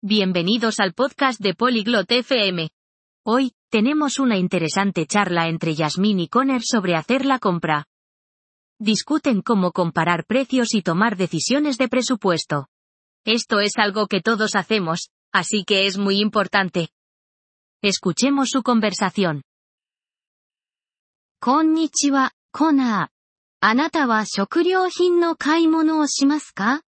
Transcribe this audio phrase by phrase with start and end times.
[0.00, 2.70] Bienvenidos al podcast de Polyglot FM.
[3.26, 7.84] Hoy, tenemos una interesante charla entre Yasmín y Conner sobre hacer la compra.
[8.78, 12.68] Discuten cómo comparar precios y tomar decisiones de presupuesto.
[13.24, 16.90] Esto es algo que todos hacemos, así que es muy importante.
[17.82, 19.42] Escuchemos su conversación.
[21.40, 23.08] Konnichiwa, Connor.
[23.60, 24.24] ¿Anata wa
[25.18, 26.82] no o shimasu ka?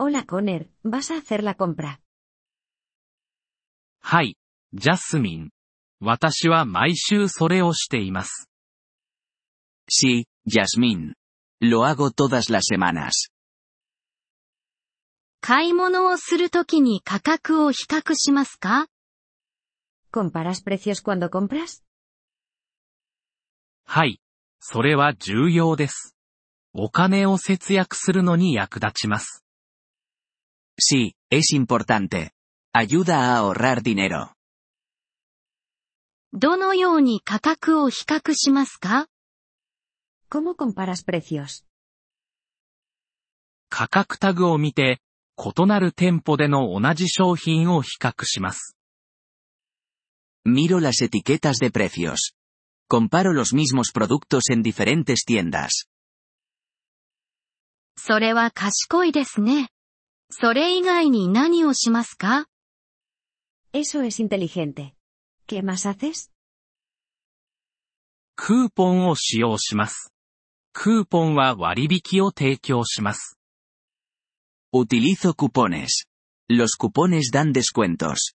[0.00, 1.98] Hola Conner, ¿vas a hacer la compra?
[4.00, 4.36] はい、
[4.72, 5.50] ジャスミン。
[6.00, 8.48] 私は毎週それをしています。
[9.90, 11.14] Sí, Yasmín.
[11.60, 13.10] Lo hago todas las semanas.
[15.40, 18.86] 買い物をするときに価格を比較しますか
[20.12, 21.82] ¿Comparas precios cuando compras?
[23.84, 24.20] はい、
[24.60, 26.14] それは重要です。
[26.72, 29.42] お金を節約するのに役立ちます。
[30.80, 32.30] Sí, es importante.
[32.72, 34.32] Ayuda a ahorrar dinero.
[36.32, 39.08] どのように価格を比較しますか
[40.30, 41.64] ¿Cómo comparas precios?
[43.70, 45.00] 価格タグを見て、
[45.36, 48.76] 異なる店舗での同じ商品を比較します。
[50.46, 52.34] Miro las etiquetas de precios.
[52.88, 55.88] Comparo los mismos productos en diferentes tiendas.
[57.96, 59.70] それは賢いですね。
[60.30, 62.46] それ以外に何をしますか
[63.72, 64.94] Eso es inteligente.
[65.46, 66.30] ¿Qué más haces?
[68.36, 70.12] クーポンを使用します。
[70.72, 73.38] クーポンは割引を提供します。
[74.72, 76.06] Utilizo cupones.
[76.50, 78.34] Los cupones dan descuentos.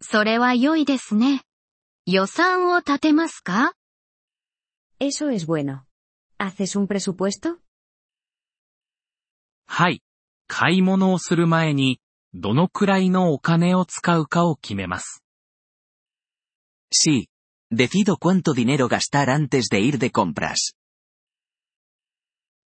[0.00, 1.42] それは良いですね。
[2.06, 3.72] 予算を立てますか
[5.00, 5.84] Eso es bueno.
[6.38, 7.58] ¿Haces un presupuesto?
[9.74, 10.02] はい。
[10.48, 11.98] 買い物をする前に、
[12.34, 15.24] どのくらいのお金を使うかを決めます。
[16.92, 17.28] Sí.
[17.72, 20.74] Decido cuánto dinero gastar antes de ir de compras.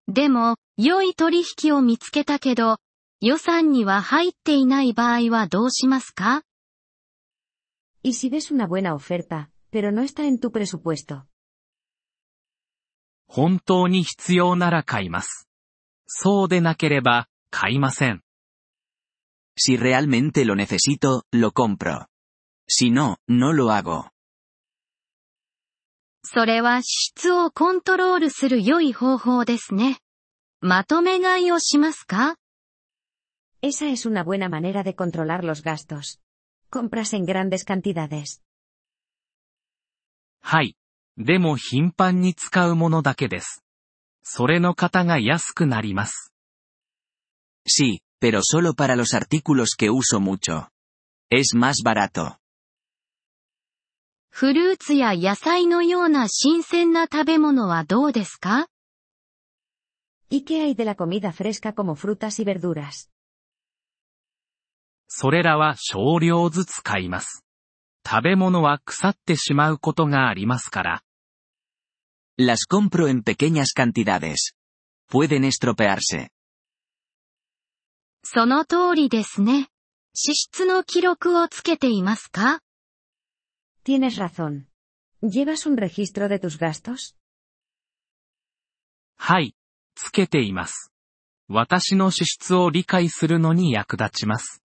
[0.07, 2.78] でも、良い取引を見つけたけど、
[3.22, 6.44] 予算には入っていない場合はどうしますか
[8.03, 11.23] ¿Y si ves una buena oferta, pero no está en tu presupuesto?
[13.25, 15.50] 本当に必要なら買います。
[16.16, 18.22] そうでなければ、買いません。
[19.57, 22.07] Si realmente lo necesito, lo compro.
[22.68, 24.12] Si no, no lo hago.
[26.24, 29.97] それは支出をコントロールする良い方法ですね。
[30.62, 32.38] まとめ買いをしますか
[33.63, 36.19] Esa es una buena manera de controlar los gastos.
[36.69, 38.40] Compras en grandes cantidades.
[40.41, 40.78] はい。
[41.18, 43.62] でも頻繁に使うものだけです。
[44.23, 46.34] それの方が安くなります。
[47.67, 50.69] Sí, pero solo para los artículos que uso mucho.
[51.29, 52.38] Es más barato.
[54.29, 58.67] フルーツや野菜のような新鮮な食べ物はどうですか
[60.31, 63.12] ¿Y qué hay de la comida fresca como frutas y verduras?
[65.07, 67.45] それらは少量ずつ買います。
[68.03, 71.03] 食べ物は腐ってしまうことがありますから。
[72.38, 74.54] Las compro en pequeñas cantidades.
[75.09, 76.31] Pueden estropearse.
[78.25, 79.69] その通りですね。
[80.15, 82.60] 支出の記録をつけていますか
[83.84, 84.66] Tienes razón.
[85.22, 87.15] ¿Llevas un registro de tus gastos?
[89.16, 89.54] はい。
[89.94, 90.93] つけています。
[91.49, 94.62] 私の支出を理解するのに役立ちます。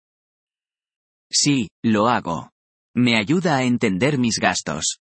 [1.31, 2.51] Sí, lo hago.
[2.95, 4.99] Me ayuda a entender mis gastos.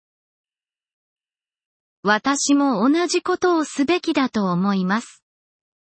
[2.06, 5.24] 私も同じことをすべきだと思います。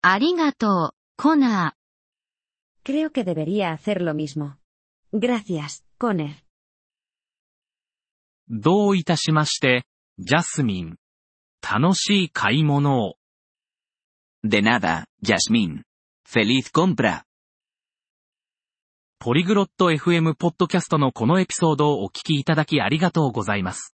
[0.03, 1.75] ありがとう、コナ
[2.85, 4.57] Creo que debería hacer lo mismo.
[5.15, 6.35] Gracias, Conner.
[8.51, 9.87] どういたしまして、
[10.19, 10.97] ジャスミン。
[11.63, 13.15] 楽しい買い物を。
[14.45, 15.85] De nada, Yasmín.
[16.29, 17.23] Feliz compra.
[19.19, 23.95] ポリグロット FM ポッドキャストのこのエピソードをお聞きいただきありがとうございます。